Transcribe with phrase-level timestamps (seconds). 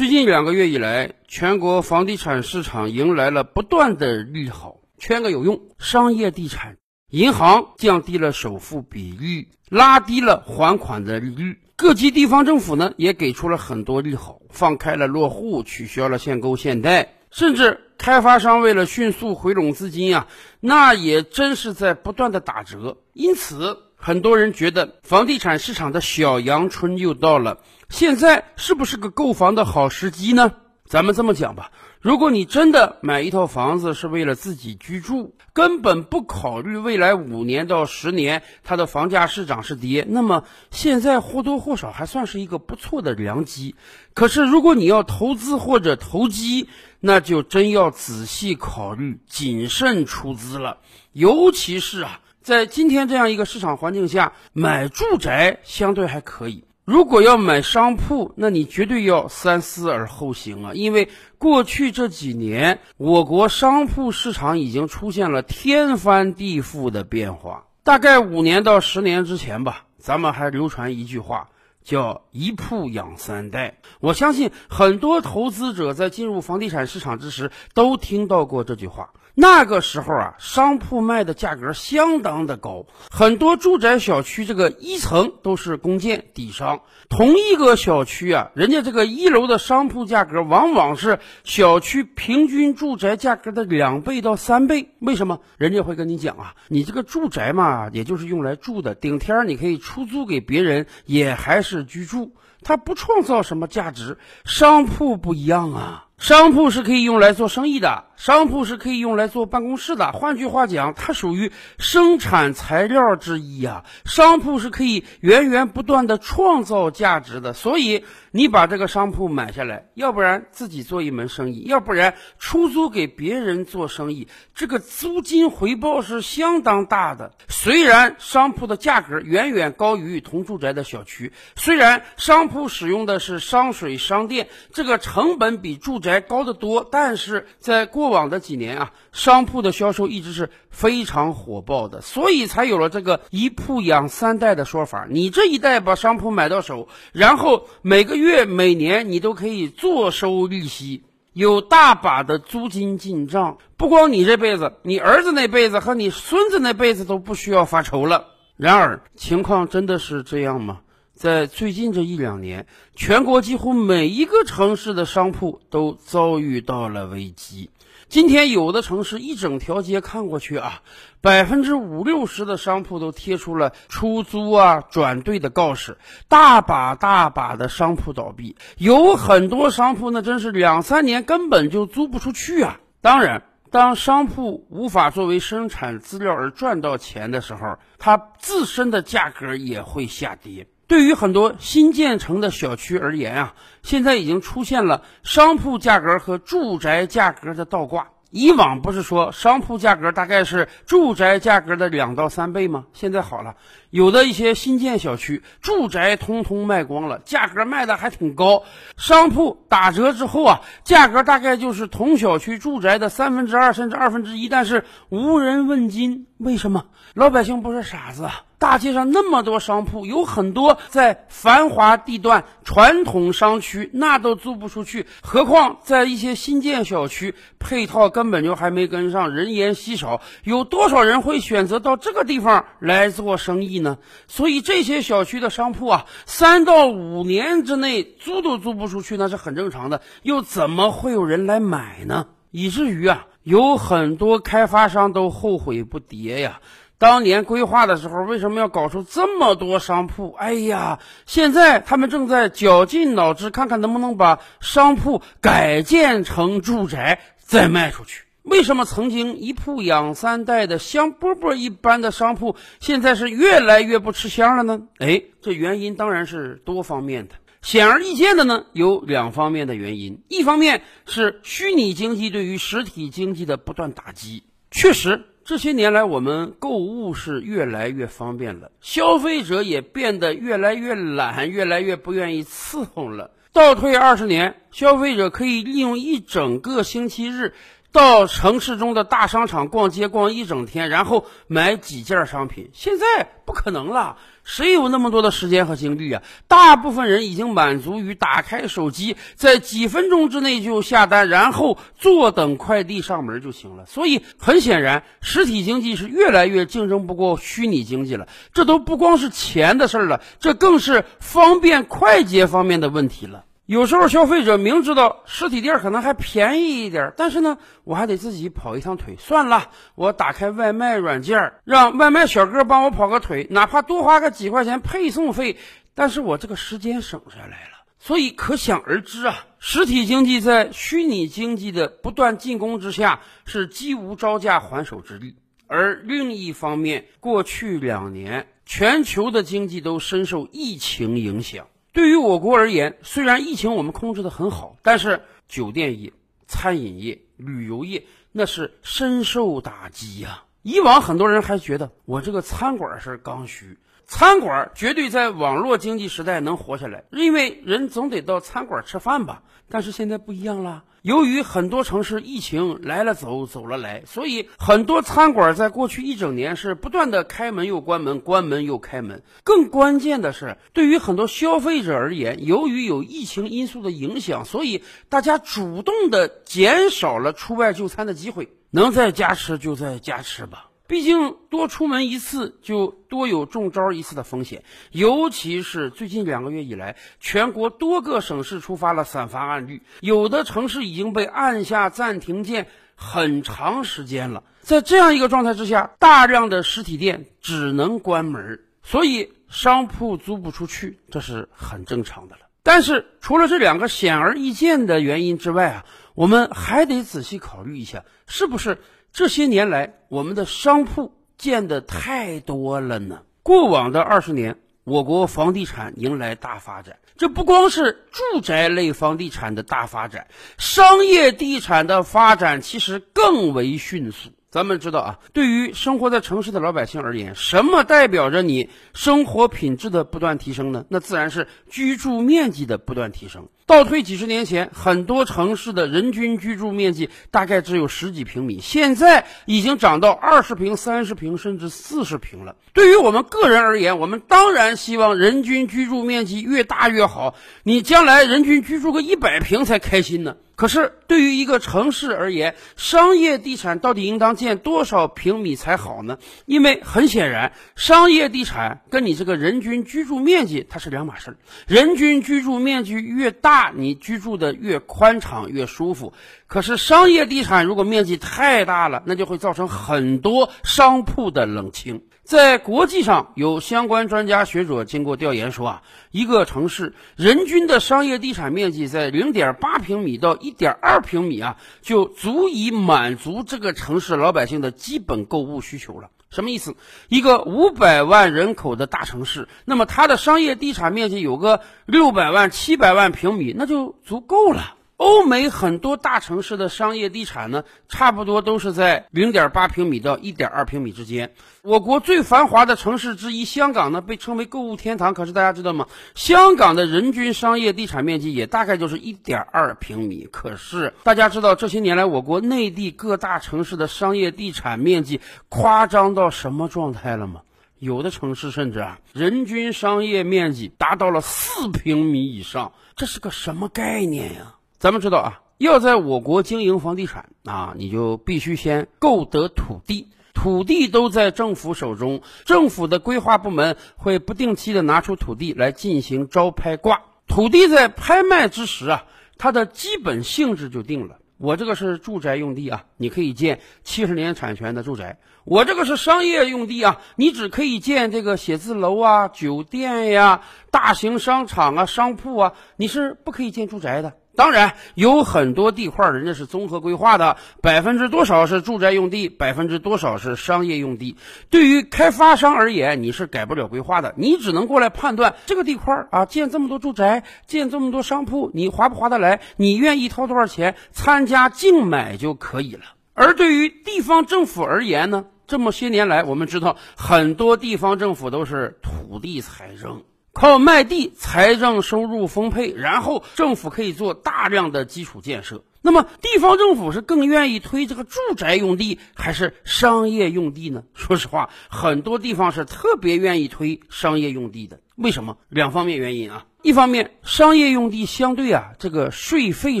[0.00, 6.78] 最近两个月以来，全国房地产市场迎来了不断的利好，圈个有用：商业地产、
[7.10, 20.28] 银行降低了首付比率，拉低了还款的利率；各级地方政府呢也给出了很多利好，放开了落户，取消了限购限贷，甚至开发商为了迅速回笼资金啊，
[20.60, 22.96] 那也真是在不断的打折。
[23.12, 27.58] 因此，很多人觉得房地产市场的小阳春又到了。
[27.90, 30.52] 现在是不是个购房的好时机呢？
[30.86, 31.70] 咱们这么讲吧，
[32.00, 43.76] 如果你真的买一套房子是为了自己居住，根本不考虑未来五年到十年它的房价是涨是跌，那么现在或多或少还算是一个不错的良机。
[44.14, 50.78] 可是如果你要投资或者投机，那就真要仔细考虑，谨慎出资了。
[51.12, 56.64] 尤其是啊，在今天这样一个市场环境下，买住宅相对还可以。
[56.86, 60.72] 如果要买商铺，那你绝对要三思而后行啊！
[60.74, 61.08] 因为
[61.38, 67.66] 过去这几年，我国商铺市场已经出现了天翻地覆的变化。
[67.84, 71.50] 大概五年到十年之前吧，咱们还流传一句话，
[71.84, 73.78] 叫“一铺养三代”。
[74.00, 79.10] 我相信很多投资者在进入房地产市场之时，都听到过这句话。
[79.40, 94.90] 那个时候啊，商铺卖的价格相当的高，很多住宅小区这个一层都是公建底商，同一个小区啊，人家这个一楼的商铺价格往往是小区平均住宅价格的两倍到三倍。
[94.98, 95.40] 为什么？
[95.56, 104.18] 人家会跟你讲啊，你这个住宅嘛，也就是用来住的，顶天你可以出租给别人，也还是居住，它不创造什么价值。
[104.44, 106.04] 商铺不一样啊。
[106.20, 110.12] 商铺是可以用来做生意的，商铺是可以用来做办公室的。
[110.12, 113.84] 换句话讲，它属于生产材料之一啊。
[114.04, 117.54] 商铺是可以源源不断的创造价值的。
[117.54, 127.32] 所以，你把这个商铺买下来，要不然自己做一门生意，要不然出租给别人做生意，这个租金回报是相当大的。
[127.48, 136.20] 虽然商铺的价格远远高于同住宅的小区，虽然商铺使用的是商水商电，这个成本比住宅。
[136.20, 145.06] 高得多，但是在过往的几年啊，商铺的销售一直是非常火爆的，所以才有了这个一铺养三代的说法。
[145.08, 153.58] 你这一代把商铺买到手，然后每个月、每年你都可以坐收利息，有大把的租金进账。
[153.76, 158.26] 不光你这辈子，你儿子那辈子和你孙子那辈子都不需要发愁了。
[158.56, 160.80] 然而，情况真的是这样吗？
[161.14, 167.68] 在最近这一两年，全国几乎每一个城市的商铺都遭遇到了危机。
[168.10, 170.82] 今天，有的城市一整条街看过去啊，
[171.20, 182.80] 百分之五六十的商铺都贴出了出租啊、转兑的告示，大把大把的商铺倒闭，有很多商铺那真是两三年根本就租不出去啊。
[183.00, 190.66] 当然，当商铺无法作为生产资料而赚到钱的时候，它自身的价格也会下跌。
[190.90, 198.08] 对于很多新建成的小区而言啊，现在已经出现了商铺价格和住宅价格的倒挂。
[198.32, 202.86] 以往不是说商铺价格大概是住宅价格的两到三倍吗？
[202.92, 203.54] 现在好了，
[203.90, 208.64] 有的一些新建小区，住宅通通卖光了，价格卖的还挺高。
[208.96, 216.26] 商铺打折之后啊，价格大概就是同小区住宅的三分之二甚至二分之一，但是无人问津。
[216.36, 216.86] 为什么？
[217.14, 218.42] 老百姓不是傻子啊。
[218.60, 225.06] 大街上那么多商铺，有很多在繁华地段、传统商区，那都租不出去。
[225.22, 233.96] 何况在一些新建小区，配套根本就还没跟上，人烟稀少，有多少人会选择到这个地方来做生意呢？
[234.28, 240.02] 所以这些小区的商铺啊，三到五年之内租都租不出去，那是很正常的。
[240.22, 242.26] 又怎么会有人来买呢？
[242.50, 246.60] 以至于啊，有很多开发商都后悔不迭呀。
[247.00, 250.34] 当年规划的时候，为什么要搞出这么多商铺？
[250.34, 258.24] 哎呀，现在他们正在绞尽脑汁，看看能不能把商铺改建成住宅再卖出去。
[258.42, 264.82] 为什么曾经一铺养三代的香饽饽一般的商铺，现在是越来越不吃香了呢？
[264.98, 267.34] 哎，这原因当然是多方面的。
[267.62, 270.22] 显而易见的呢，有两方面的原因。
[270.28, 275.24] 一方面是虚拟经济对于实体经济的不断打击，确实。
[275.44, 283.32] 这些年来，我们购物是越来越方便了，消费者也变得越来越懒，越来越不愿意伺候了。
[283.52, 287.54] 倒退二十年，消费者可以利用一整个星期日
[287.90, 292.70] 到城市中的大商场逛街逛一整天，然后买几件商品。
[292.72, 294.18] 现在不可能了，
[294.50, 296.22] 谁有那么多的时间和精力啊？
[296.48, 303.86] 大部分人已经满足于打开手机，在几分钟之内就下单，然后坐等快递上门就行了。
[303.86, 308.26] 所以很显然，实体经济是越来越竞争不过虚拟经济了。
[308.52, 313.44] 这都不光是钱的事儿了，这更是方便快捷方面的问题了。
[313.70, 319.14] 有时候消费者明知道实体店可能还便宜一点，但是呢，我还得自己跑一趟腿。
[319.16, 325.56] 算了，我打开外卖软件，让外卖小哥帮我跑个腿，哪怕多花个几块钱配送费，
[325.94, 327.84] 但是我这个时间省下来了。
[328.00, 335.36] 所以可想而知啊，实体经济在虚拟经济的不断进攻之下，是既无招架还手之力。
[335.68, 341.68] 而另一方面，过去两年全球的经济都深受疫情影响。
[341.92, 346.12] 对于我国而言，虽然疫情我们控制得很好，但是酒店业、
[346.46, 350.44] 餐饮业、旅游业那是深受打击呀。
[350.62, 353.76] 以往很多人还觉得我这个餐馆是刚需，
[354.10, 359.44] 餐馆绝对在网络经济时代能活下来，因为人总得到餐馆吃饭吧。
[359.68, 360.82] 但是现在不一样了。
[361.02, 369.22] 由于很多城市疫情来了走，走了来，所以很多餐馆在过去一整年是不断的开门又关门，关门又开门。
[369.44, 380.69] 更关键的是，对于很多消费者而言，由于有疫情因素的影响，所以大家主动的减少了出外就餐的机会，能在家吃就在家吃吧。
[380.90, 392.66] 毕竟多出门一次就多有中招一次的风险，尤其是最近两个月以来，全国多个省市出发了散发案率，有的城市已经被按下暂停键
[392.96, 394.42] 很长时间了。
[394.62, 402.40] 在这样一个状态之下，大量的实体店只能关门，所以商铺租不出去，这是很正常的了。
[402.64, 405.86] 但是除了这两个显而易见的原因之外啊，
[406.16, 408.78] 我们还得仔细考虑一下，是不是？
[409.12, 413.22] 这些年来，我们的商铺建的太多了呢。
[413.42, 416.98] 过往的二十年，我国房地产迎来大发展。
[417.16, 424.30] 这不光是住宅类房地产的大发展，商业地产的发展其实更为迅速。
[424.50, 430.84] 咱们知道啊，对于生活在城市的老百姓而言，什么代表着你生活品质的不断提升呢？
[430.88, 433.48] 那自然是居住面积的不断提升。
[433.64, 442.56] 倒退几十年前，很多城市的人均居住面积大概只有十几平米，现在已经涨到二十平、三十平，甚至四十平了。
[442.72, 447.36] 对于我们个人而言，我们当然希望人均居住面积越大越好。
[447.62, 450.34] 你将来人均居住个一百平才开心呢。
[450.60, 456.18] 可是对于一个城市而言，商业地产到底应当建多少平米才好呢？
[456.44, 461.38] 因为很显然，商业地产跟你这个人均居住面积它是两码事儿。
[461.66, 466.12] 人均居住面积越大，你居住的越宽敞越舒服，
[466.50, 472.02] 可是商业地产如果面积太大了，那就会造成很多商铺的冷清。
[472.24, 486.10] 在国际上，有相关专家学者经过调研说啊，一个城市人均的商业地产面积在零点八平米到一点二平米啊，就足以满足这个城市老百姓的基本购物需求了。
[486.30, 486.74] 什么意思？
[487.08, 494.74] 一个五百万人口的大城市，那么它的商业地产面积有个六百万、七百万平米，那就足够了。
[495.00, 501.32] 欧美很多大城市的商业地产呢，差不多都是在零点八平米到一点二平米之间。
[501.62, 505.14] 我国最繁华的城市之一香港呢，被称为购物天堂。
[505.14, 505.86] 可是大家知道吗？
[506.14, 510.28] 香港的人均商业地产面积也大概就是一点二平米。
[510.30, 517.40] 可是大家知道这些年来我国内地各大城市的商业地产面积夸张到什么状态了吗？
[517.78, 524.56] 有的城市甚至啊，人均商业面积达到了四平米以上，这是个什么概念呀？
[524.80, 537.02] 咱们知道啊，要在我国经营房地产啊，你就必须先购得土地，土地都在政府手中，政府的规划部门会不定期的拿出土地来进行招拍挂。
[537.28, 539.04] 土地在拍卖之时啊，
[539.36, 541.18] 它的基本性质就定了。
[541.36, 554.14] 我这个是住宅用地啊，你可以建七十年产权的住宅；我这个是商业用地啊，你只可以建这个写字楼啊、酒店呀、大型商场啊、商铺啊，你是不可以建住宅的。
[554.40, 561.18] 当然，有很多地块人家是综合规划的，百分之多少是住宅用地，百分之多少是商业用地。
[561.50, 569.42] 对于开发商而言，你是改不了规划的，你只能过来判断这个地块啊，建这么多住宅，建这么多商铺，你划不划得来？
[569.58, 572.84] 你愿意掏多少钱参加竞买就可以了。
[573.12, 580.02] 而对于地方政府而言呢，这么些年来，我们知道很多地方政府都是土地财政。
[580.32, 585.64] 靠卖地，财政收入丰沛，然后政府可以做大量的基础建设。
[585.82, 590.84] 那么地方政府是更愿意推这个住宅用地还是商业用地呢？
[590.94, 594.80] 说实话，很多地方是特别愿意推商业用地的。
[594.96, 595.38] 为什么？
[595.48, 596.44] 两方面原因啊。
[596.62, 599.80] 一方面，商业用地相对啊，这个税费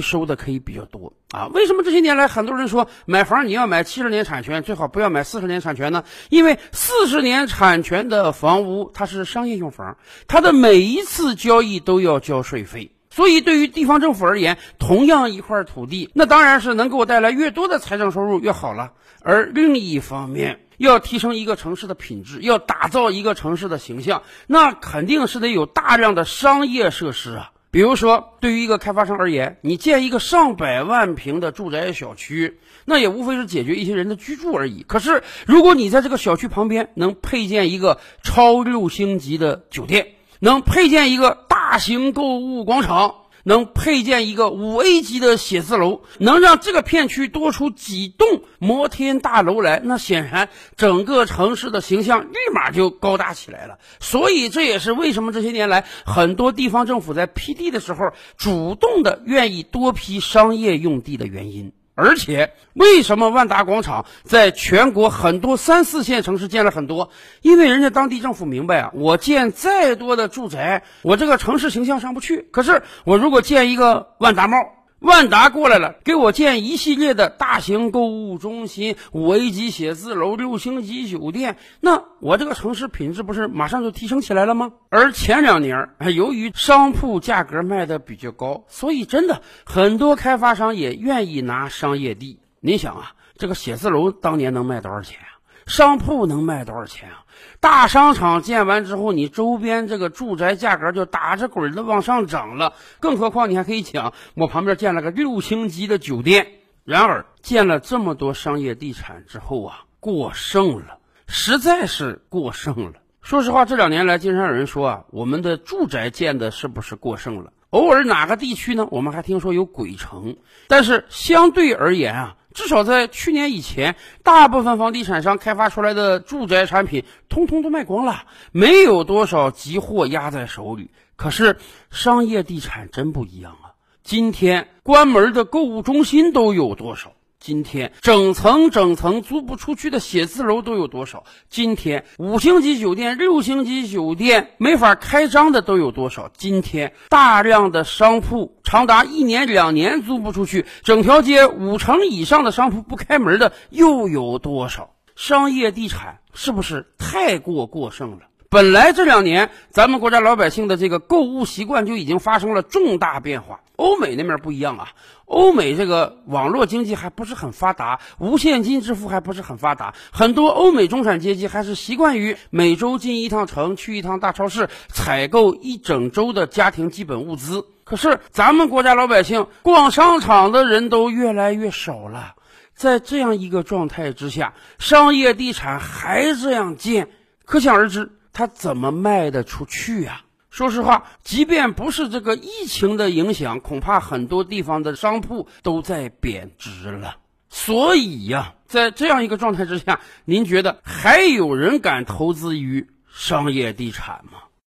[0.00, 1.48] 收的可以比较多啊。
[1.52, 6.04] 为什么这些年来很多人说买房你要买七十年产权，最好不要买四十年产权呢？
[6.30, 12.92] 因为四十年产权的房屋它是商业用房，它的每一次交易都要交税费。
[13.12, 18.92] 所以，对于地方政府而言，同样一块土地，那当然是能给我带来越多的财政收入越好了。
[19.20, 27.52] 而另一方面，要提升一个城市的品质，要打造一个城市的形象，那肯定是得有大量的商业设施啊。
[27.70, 34.82] 比如说，对于一个开发商而言，你建一个上百万平的住宅小区，那也无非是解决一些人的居住而已。
[34.82, 53.78] 可是，如果你在这个小区旁边能配建一个超六星级的酒店，能配建一个大型购物广场，能配建一个五 A 级的写字楼，能让这个片区多出几栋摩天大楼来，那显然整个城市的形象立马就高大起来了。
[53.98, 61.72] 所以这也是为什么这些年来很多地方政府在批地的时候主动的愿意多批商业用地的原因。
[61.94, 67.10] 而且，为什么万达广场在全国很多三四线城市建了很多？
[67.42, 72.48] 因为人家当地政府明白啊，我建再多的住宅，我这个城市形象上不去。
[72.50, 74.56] 可是，我如果建一个万达茂。
[75.00, 84.72] 万达过来了，给我建一系列的大型购物中心、五 A 级写字楼、六星级酒店，那我这个城市品质不是马上就提升起来了吗？
[84.90, 92.38] 而前两年，由于商铺价格卖的比较高，所以真的很多开发商也愿意拿商业地。
[92.60, 95.40] 你想啊，这个写字楼当年能卖多少钱啊？
[95.66, 97.24] 商铺能卖多少钱啊？
[97.60, 102.72] 大商场建完之后，你周边这个住宅价格就打着滚的往上涨了。
[103.00, 106.52] 更何况你还可以讲，我旁边建了个六星级的酒店。
[106.84, 112.94] 然而，建了这么多商业地产之后啊，过剩了，实在是过剩了。
[113.20, 117.52] 说实话，这两年来，经常有人说啊，我们的住宅建的是不是过剩了？
[117.68, 120.38] 偶尔哪个地区呢，我们还听说有鬼城。
[120.66, 122.36] 但是相对而言啊。
[122.52, 130.90] 至少在去年以前，大部分房地产商开发出来的住宅产品，通通都卖光了，没有多少急货压在手里。
[131.16, 131.58] 可是
[131.90, 133.74] 商业地产真不一样啊！
[134.02, 137.12] 今天关门的购物中心都有多少？
[137.40, 141.24] 今天整层整层租不出去的写字楼都有多少？
[141.48, 146.30] 今天五星级酒店、六星级酒店没法开张的都有多少？
[146.36, 154.90] 今天大量的商铺长达一年两年租不出去，整条街五成以上的商铺不开门的又有多少？
[155.16, 158.18] 商业地产是不是太过过剩了？
[158.50, 163.60] 本来这两年咱们国家老百姓的这个购物习惯就已经发生了重大变化。
[163.80, 164.90] 欧美那面不一样啊，
[165.24, 177.64] 欧美这个网络经济还不是很发达，无现金支付还不是很发达，很多欧美中产阶级还是习惯于每周进一趟城，去一趟大超市，采购一整周的家庭基本物资。
[177.84, 182.34] 可是咱们国家老百姓逛商场的人都越来越少了，
[182.74, 187.08] 在这样一个状态之下，商业地产还这样建，
[187.46, 188.12] 可想而知。
[188.32, 190.20] 它怎么卖得出去呀？
[190.50, 197.16] 说实话，即便不是这个疫情的影响，恐怕很多地方的商铺都在贬值了。
[197.48, 204.38] 所以呀，在这样一个状态之下，您觉得还有人敢投资于商业地产吗？